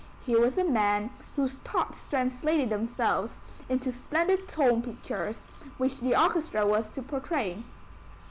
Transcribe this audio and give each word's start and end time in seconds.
Here 0.25 0.41
was 0.41 0.57
a 0.57 0.63
man 0.63 1.11
whose 1.35 1.57
thoughts 1.63 2.07
translated 2.07 2.71
themselves 2.71 3.39
into 3.69 3.91
splendid 3.91 4.47
tone 4.47 4.81
pictures 4.81 5.41
which 5.77 5.99
the 5.99 6.19
orchestra 6.19 6.65
was 6.65 6.91
to 6.93 7.03
portray. 7.03 7.63